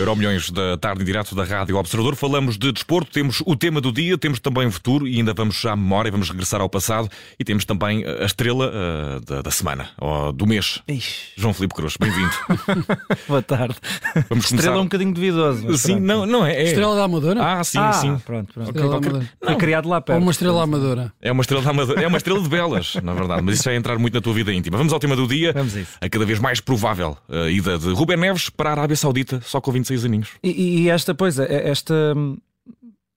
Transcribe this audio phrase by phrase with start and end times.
[0.00, 2.16] Euro Milhões da tarde direto da Rádio Observador.
[2.16, 5.62] Falamos de desporto, temos o tema do dia, temos também o futuro e ainda vamos
[5.66, 7.06] à memória, vamos regressar ao passado
[7.38, 10.80] e temos também a estrela uh, da, da, semana, ou do mês.
[10.88, 11.32] Ixi.
[11.36, 12.30] João Filipe Cruz, bem-vindo.
[13.28, 13.74] Boa tarde.
[14.30, 14.78] Vamos estrela começar...
[14.78, 15.76] um bocadinho duvidoso.
[15.76, 16.06] Sim, pronto.
[16.06, 17.44] não, não é, é, Estrela da Amadora?
[17.44, 18.18] Ah, sim, ah, sim.
[18.24, 18.70] Pronto, pronto.
[18.70, 19.30] Okay, qualquer...
[19.44, 20.16] Foi criado lá perto.
[20.16, 21.12] Ou uma estrela amadora.
[21.20, 22.02] É uma estrela amadora.
[22.02, 24.50] É uma estrela de belas, na verdade, mas isso vai entrar muito na tua vida
[24.50, 24.78] íntima.
[24.78, 25.52] Vamos ao tema do dia.
[25.52, 25.92] Vamos a isso.
[26.00, 29.60] A cada vez mais provável a ida de Ruben Neves para a Arábia Saudita, só
[29.60, 30.30] com 26 aninhos.
[30.42, 31.94] E, e esta, pois, é, esta.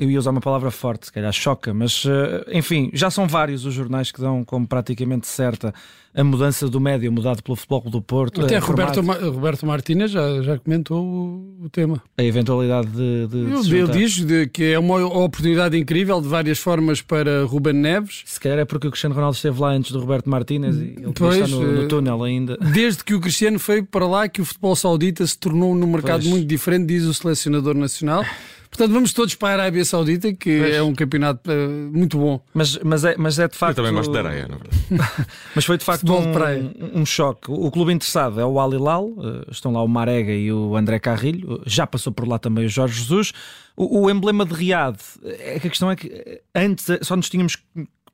[0.00, 3.66] Eu ia usar uma palavra forte, se calhar choca, mas eh, enfim, já são vários
[3.66, 5.74] os jornais que dão como praticamente certa
[6.14, 8.40] a mudança do médio mudado pelo Futebol do Porto.
[8.40, 12.02] Até Roberto, Ma Roberto Martínez já, já comentou o, tema.
[12.16, 13.26] A eventualidade de.
[13.26, 18.22] de ele diz de que é uma oportunidade incrível de várias formas para Ruben Neves.
[18.24, 21.12] Se calhar é porque o Cristiano Ronaldo esteve lá antes do Roberto Martínez e ele
[21.14, 22.56] pois, está no, no, eh, túnel ainda.
[22.56, 26.22] Desde que o Cristiano foi para lá, que o futebol saudita se tornou num mercado
[26.22, 26.30] pois.
[26.30, 28.24] muito diferente, diz o selecionador nacional.
[28.70, 30.74] Portanto, vamos todos para a Arábia Saudita, que pois.
[30.74, 32.40] é um campeonato uh, muito bom.
[32.54, 33.78] Mas, mas, é, mas é de facto.
[33.78, 35.26] Eu também gosto de areia, não é?
[35.54, 37.50] Mas foi de facto um, um, choque.
[37.50, 40.98] O clube interessado é o Al Hilal, uh, estão lá o Marega e o André
[41.00, 43.32] Carrilho, já passou por lá também o Jorge Jesus.
[43.76, 47.56] O, o emblema de Riad, é que a questão é que antes só nos tínhamos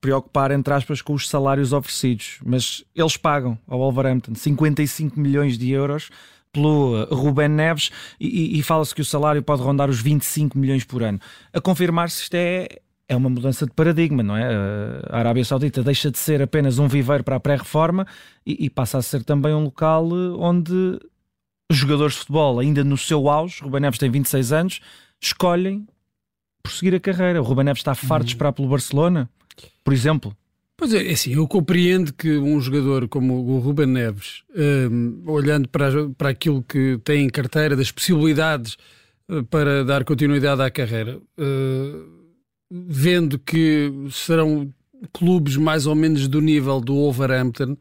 [0.01, 5.71] preocupar, entre aspas, com os salários oferecidos, mas eles pagam ao Wolverhampton 55 milhões de
[5.71, 6.11] euros
[6.57, 10.85] pelo uh, Ruben Neves e, e fala-se que o salário pode rondar os 25 milhões
[10.85, 11.21] por ano.
[11.53, 12.67] A confirmar-se isto é,
[13.09, 14.49] é uma mudança de paradigma, não é?
[14.49, 18.07] Uh, a Arábia Saudita deixa de ser apenas um viveiro para a pré-reforma
[18.45, 20.99] e, e, passa a ser também um local uh, onde
[21.71, 24.81] jogadores de futebol, ainda no seu auge, Ruben Neves tem 26 anos,
[25.21, 25.87] escolhem
[26.62, 27.41] prosseguir a carreira.
[27.41, 28.37] O Ruben Neves está farto de uhum.
[28.37, 29.29] esperar pelo Barcelona,
[29.84, 30.37] por exemplo.
[30.77, 34.43] Pois é, é, assim, eu compreendo que um jogador como o Ruben Neves,
[34.91, 38.77] um, olhando para, para aquilo que tem em carteira, das possibilidades
[39.29, 42.27] uh, para dar continuidade à carreira, uh,
[42.71, 44.71] vendo que serão
[45.15, 47.73] clubes mais ou menos do nível do Wolverhampton,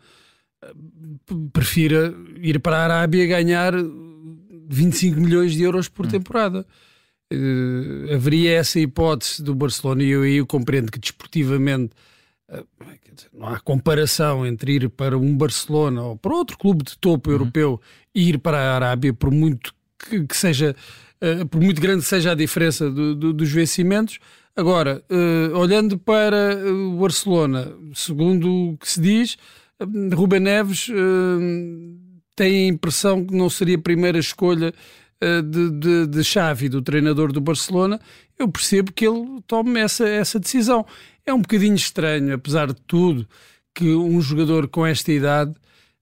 [0.64, 3.74] uh, prefira ir para a Arábia ganhar
[4.70, 6.10] 25 milhões de euros por hum.
[6.10, 6.66] temporada.
[7.34, 11.92] Uh, haveria essa hipótese do Barcelona e eu eu compreendo que desportivamente
[13.34, 17.36] não há comparação entre ir para um Barcelona ou para outro clube de topo uhum.
[17.36, 17.82] europeu
[18.14, 20.76] e ir para a Arábia, por muito que, que seja,
[21.22, 24.20] uh, por muito grande seja a diferença do, do, dos vencimentos.
[24.56, 29.38] Agora, uh, olhando para o Barcelona, segundo o que se diz,
[29.80, 30.88] uh, Ruben Neves
[32.36, 34.74] tem a impressão que não seria a primeira escolha
[35.22, 38.00] de, de, de Xavi, do treinador do Barcelona.
[38.38, 40.86] Eu percebo que ele tome essa, essa decisão.
[41.26, 43.28] É um bocadinho estranho, apesar de tudo,
[43.74, 45.54] que um jogador com esta idade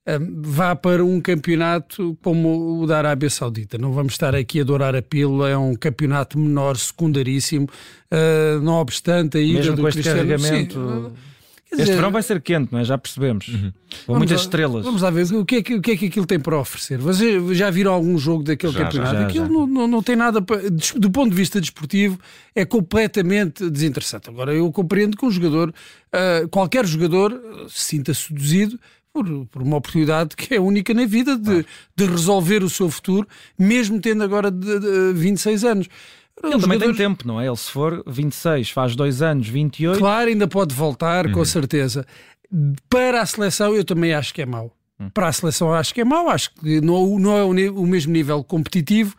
[0.07, 3.77] um, vá para um campeonato como o da Arábia Saudita.
[3.77, 7.67] Não vamos estar aqui a dourar a pílula, é um campeonato menor, secundaríssimo,
[8.11, 10.29] uh, não obstante a ida Mesmo do com este Cristiano...
[10.29, 11.09] carregamento...
[11.09, 11.32] Sim,
[11.73, 12.83] este dizer, verão vai ser quente, não é?
[12.83, 13.47] Já percebemos.
[13.47, 13.71] Uhum.
[14.05, 14.85] Com muitas lá, estrelas.
[14.85, 16.97] Vamos lá ver o que, é que, o que é que aquilo tem para oferecer.
[16.99, 19.15] Vocês já viram algum jogo daquele já, campeonato?
[19.15, 19.51] Já, aquilo já.
[19.51, 20.61] Não, não, não, tem nada para.
[20.69, 22.19] Do ponto de vista desportivo,
[22.55, 24.29] é completamente desinteressante.
[24.29, 28.79] Agora, eu compreendo que um jogador, uh, qualquer jogador, se sinta seduzido
[29.13, 31.65] por, por, uma oportunidade que é única na vida de, ah.
[31.95, 35.87] de resolver o seu futuro, mesmo tendo agora de, de 26 anos.
[36.43, 36.97] Ele também jogadores...
[36.97, 37.47] tem tempo, não é?
[37.47, 39.97] Ele se for 26, faz dois anos, 28.
[39.97, 41.31] Claro, ainda pode voltar, uhum.
[41.31, 42.05] com certeza.
[42.89, 44.71] Para a seleção, eu também acho que é mau.
[45.11, 46.29] Para a seleção, acho que é mau.
[46.29, 49.15] Acho que não, não é o, mesmo nível competitivo.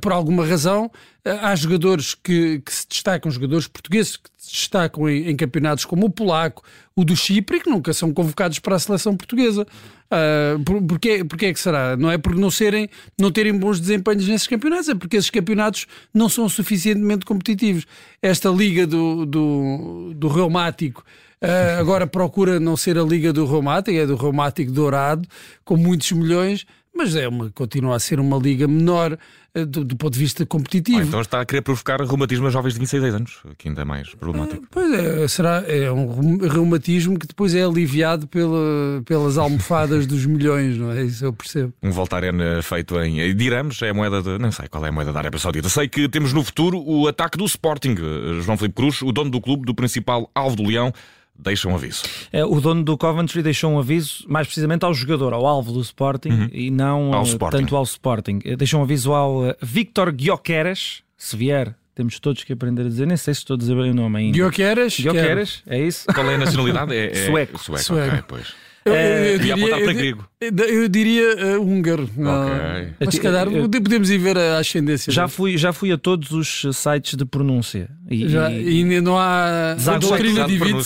[0.00, 0.90] Por alguma razão,
[1.24, 6.06] há jogadores que, que se destacam, jogadores portugueses que se destacam em, em, campeonatos como
[6.06, 6.64] o polaco,
[6.94, 9.64] o do Chipre, que nunca são convocados para a seleção portuguesa.
[10.06, 11.96] Uh, por, porquê, porquê é que será?
[11.96, 15.86] Não é por não, serem, não terem bons desempenhos nesses campeonatos, é porque esses campeonatos
[16.12, 17.86] não são suficientemente competitivos.
[18.22, 21.04] Esta liga do, do, do reumático
[21.42, 25.26] uh, agora procura não ser a liga do reumático, é do reumático dourado,
[25.64, 29.18] com muitos milhões, mas é uma, continua a ser uma liga menor
[29.54, 30.98] uh, do, do, ponto de vista competitivo.
[30.98, 33.84] Ah, então está a querer provocar reumatismo a jovens de 26 anos, que ainda é
[33.84, 34.62] mais problemático.
[34.64, 40.24] Uh, pois é, será, é um reumatismo que depois é aliviado pela, pelas almofadas dos
[40.24, 41.04] milhões, não é?
[41.04, 41.72] Isso eu percebo.
[41.82, 44.38] Um Voltaren feito em dirhams, é a moeda de.
[44.38, 45.68] Não sei qual é a moeda da Arábia Saudita.
[45.68, 47.94] Sei que temos no futuro o ataque do Sporting.
[48.40, 50.92] João Felipe Cruz, o dono do clube, do principal alvo do Leão
[51.38, 52.02] deixa um aviso.
[52.32, 55.80] É, o dono do Coventry deixou um aviso, mais precisamente ao jogador, ao alvo do
[55.80, 56.48] Sporting uhum.
[56.52, 58.40] e não ao uh, tanto ao Sporting.
[58.44, 61.74] Eh, deixou um aviso ao uh, Victor Guioqueras, se vier.
[61.94, 64.18] Temos todos que aprender a dizer, nem sei se estou a dizer bem o nome
[64.18, 64.36] ainda.
[64.36, 64.98] Guioqueras?
[65.00, 66.06] Guioqueras, é isso?
[66.12, 66.94] Qual é a nacionalidade?
[66.94, 67.58] É, é sueco.
[67.58, 68.08] Sueco, sueco.
[68.08, 68.54] Okay, pois.
[68.86, 70.28] Eu, eu, eu diria, para eu, grego.
[70.40, 72.04] Eu diria uh, húngaro.
[72.04, 72.92] Okay.
[73.00, 75.12] Mas se calhar podemos ir ver a ascendência.
[75.12, 77.90] Já fui, já fui a todos os sites de pronúncia.
[78.08, 80.78] E, já, e ainda não há doutrina divide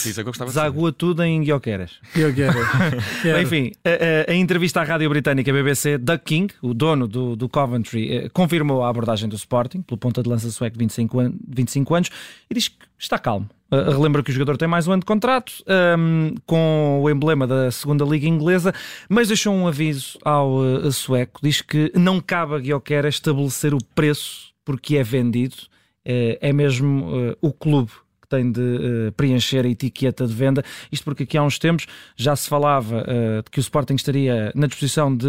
[0.49, 1.93] Zagua tudo em Guioqueras.
[3.43, 7.49] Enfim, a, a, a, entrevista à rádio britânica BBC, Doug King, o dono do, do
[7.50, 11.32] Coventry, eh, confirmou a abordagem do Sporting, pelo ponta de lança sueco de 25, an
[11.46, 12.11] 25 anos,
[12.49, 13.46] e diz que está calmo.
[13.70, 15.52] Uh, relembra que o jogador tem mais um ano de contrato
[15.96, 18.75] um, com o emblema da segunda Liga Inglesa,
[19.08, 23.78] mas deixou um aviso ao uh, sueco: diz que não cabe a Guioquera estabelecer o
[23.94, 30.26] preço porque é vendido, uh, é mesmo o clube que tem de preencher a etiqueta
[30.26, 30.64] de venda.
[30.90, 31.87] Isto porque aqui há uns tempos
[32.17, 33.05] já se falava
[33.44, 35.28] de que o Sporting estaria na disposição de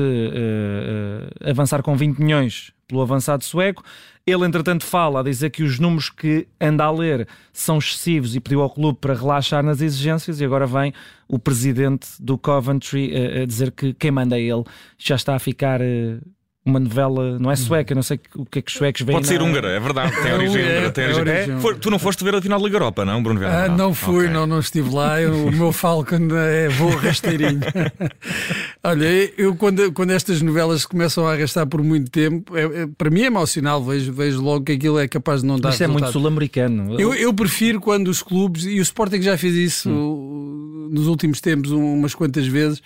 [1.43, 3.83] avançar com 20 milhões pelo avançado sueco.
[4.27, 8.39] Ele, entretanto, fala a dizer que os números que anda a ler são excessivos e
[8.39, 10.39] pediu ao clube para relaxar nas exigências.
[10.39, 10.93] E agora vem
[11.27, 14.63] o presidente do Coventry a, eh, a dizer que quem manda é ele
[14.97, 15.79] já está a ficar.
[16.63, 19.17] Uma novela, não é sueca, não sei o que é que os suecos veem.
[19.17, 20.91] Pode ser húngara, é verdade, tem origem é, húngara.
[20.91, 21.55] Tem origem.
[21.55, 23.63] É, for, tu não foste ver a final da Liga Europa, não, Bruno Vieira?
[23.63, 24.29] Ah, não fui, okay.
[24.29, 25.19] não, não estive lá.
[25.19, 27.61] Eu, o meu Falcon é voo rasteirinho.
[28.83, 29.05] Olha,
[29.39, 33.23] eu quando, quando estas novelas começam a arrastar por muito tempo, é, é, para mim
[33.23, 36.11] é emocional, vejo, vejo logo que aquilo é capaz de não dar Isso é muito
[36.11, 36.99] sul-americano.
[36.99, 40.89] Eu, eu prefiro quando os clubes, e o Sporting já fez isso hum.
[40.91, 42.83] nos últimos tempos umas quantas vezes,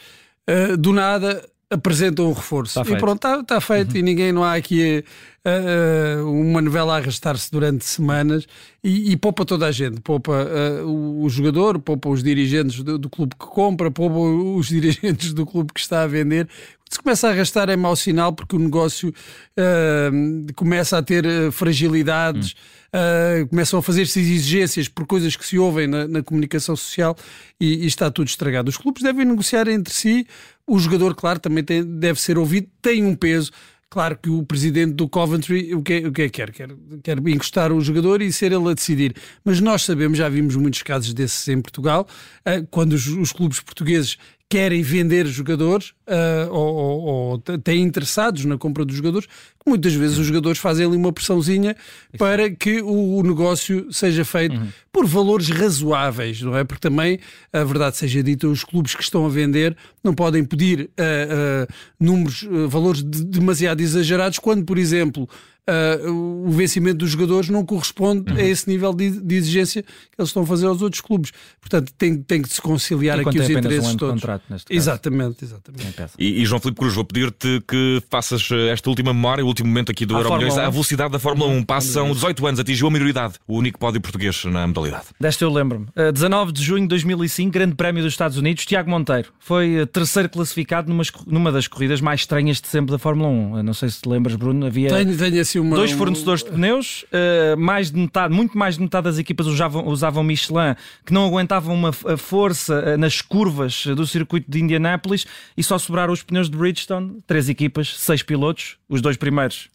[0.50, 2.84] uh, do nada apresentam um reforço.
[2.84, 3.98] Tá e pronto, está tá feito uhum.
[3.98, 5.04] e ninguém, não há aqui
[5.45, 8.47] uh, uma novela a arrastar-se durante semanas
[8.83, 10.01] e, e, poupa toda a gente.
[10.01, 14.68] Poupa uh, o, o, jogador, poupa os dirigentes do, do, clube que compra, poupa os
[14.69, 16.47] dirigentes do clube que está a vender.
[16.89, 22.56] Se começa a arrastar é mau sinal porque o negócio uh, começa a ter fragilidades.
[22.95, 27.13] Uh, começam a fazer-se exigências por coisas que se ouvem na, na comunicação social
[27.59, 28.69] e, e, está tudo estragado.
[28.69, 30.25] Os clubes devem negociar entre si,
[30.65, 33.51] o jogador, claro, também tem, deve ser ouvido, tem um peso.
[33.95, 36.51] Claro que o presidente do Coventry o que, é, o que é que quer?
[36.51, 36.69] quer?
[37.01, 39.15] Quer encostar o jogador e ser ele a decidir.
[39.42, 42.06] Mas nós sabemos, já vimos muitos casos desses em Portugal,
[42.45, 44.18] uh, quando os, os clubes portugueses
[44.50, 49.27] querem vender jogadores uh, ou, ou, ou, têm interessados na compra dos jogadores,
[49.65, 51.75] muitas vezes os jogadores fazem ali uma pressãozinha
[52.18, 54.68] para que o, o negócio seja feito uhum.
[54.94, 56.63] por valores razoáveis, não é?
[56.63, 57.19] Porque também,
[57.51, 61.74] a verdade seja dita, os clubes que estão a vender não podem pedir uh, uh,
[62.00, 65.27] números, valores de, demasiado exagerados, quando, por exemplo,
[65.70, 66.12] uh,
[66.46, 68.38] o vencimento dos jogadores não corresponde uhum.
[68.38, 71.32] a esse nível de, de, exigência que eles estão a fazer aos outros clubes.
[71.60, 74.22] Portanto, tem, tem que se conciliar aqui os interesses um todos.
[74.22, 75.96] Contrato, exatamente, exatamente.
[76.18, 79.92] E, e, João Filipe Cruz, vou pedir-te que faças esta última memória, o último momento
[79.92, 81.64] aqui do Euro Milhões, a velocidade da Fórmula 1.
[81.64, 85.06] Passam 18 anos, atingiu a maioridade, o único pódio português na modalidade.
[85.20, 85.88] Desta eu lembro-me.
[85.96, 89.88] Uh, 19 de junho de 2005, Grande Prémio dos Estados Unidos, Tiago Monteiro foi uh,
[89.88, 93.54] terceiro classificado numa, numa das corridas mais estranhas de sempre da Fórmula 1.
[93.54, 97.04] Uh, não sei se te lembras, Bruno, havia tenho, tenho uma, dois fornecedores de pneus,
[97.04, 100.75] uh, mais de metade, muito mais de metade das equipas usavam, usavam Michelin,
[101.06, 105.25] que não aguentavam uma força uh, nas curvas do circuito de Indianápolis
[105.56, 109.69] e só sobraram os pneus de Bridgestone, três equipas, seis pilotos, os dois primeiros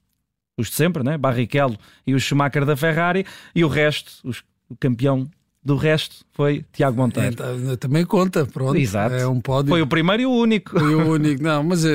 [0.60, 1.16] os de sempre, né?
[1.16, 3.24] Barrichello e o Schumacher da Ferrari,
[3.54, 5.28] e o resto, os, o campeão
[5.62, 7.36] do resto foi Tiago Monteiro.
[7.70, 8.76] É, também conta, pronto.
[8.76, 9.14] Exato.
[9.14, 9.68] É um pódio.
[9.68, 10.78] Foi o primeiro e o único.
[10.78, 11.88] Foi o único, não, mas uh,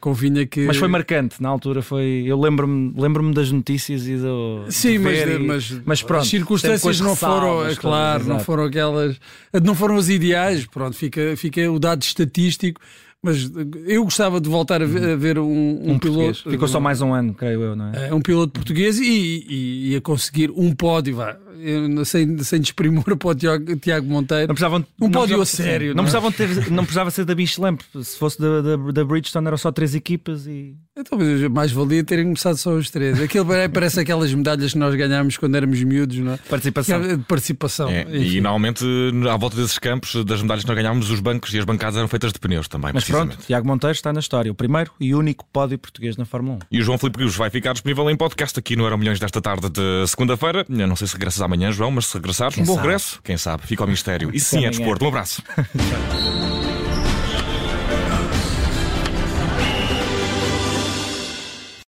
[0.00, 0.66] convinha que.
[0.66, 2.24] Mas foi marcante, na altura foi.
[2.26, 4.64] Eu lembro-me lembro das notícias e do.
[4.68, 5.38] Sim, mas, e...
[5.38, 6.22] mas, mas pronto.
[6.22, 9.16] As circunstâncias não foram, é claro, não foram aquelas.
[9.62, 12.80] Não foram as ideais, pronto, fica, fica o dado estatístico.
[13.24, 13.50] Mas
[13.86, 16.50] eu gostava de voltar a ver, a ver um, um, um, piloto.
[16.50, 18.08] Ficou só mais um ano, creio eu, não é?
[18.08, 21.34] é um piloto português e, e, e a conseguir um pódio, vá,
[22.04, 24.48] sem, sem desprimor para o Tiago, Tiago Monteiro.
[24.48, 25.94] Não precisavam, um pódio a sério.
[25.94, 26.04] Não, não, é?
[26.04, 29.72] precisavam ter, não precisava ser da Michelin, se fosse da, da, da Bridgestone eram só
[29.72, 30.76] três equipas e.
[31.04, 31.18] Então,
[31.50, 33.20] mais valia terem começado só os três.
[33.20, 36.36] Aquilo parece aquelas medalhas que nós ganhámos quando éramos miúdos, não é?
[36.48, 37.02] Participação.
[37.02, 37.90] É, participação.
[37.90, 38.84] É, e normalmente,
[39.30, 42.08] à volta desses campos, das medalhas que nós ganhámos, os bancos e as bancadas eram
[42.08, 42.90] feitas de pneus também.
[42.94, 46.56] Mas pronto, Tiago Monteiro está na história, o primeiro e único pódio português na Fórmula
[46.56, 46.58] 1.
[46.70, 49.40] E o João Filipe Rios vai ficar disponível em podcast aqui no Euro Milhões desta
[49.40, 50.64] tarde de segunda-feira.
[50.68, 53.82] Não sei se regressas amanhã, João, mas se regressares, um bom regresso, quem sabe, fica
[53.82, 54.30] ao mistério.
[54.32, 55.04] E sim, é desporto.
[55.04, 55.42] Um abraço.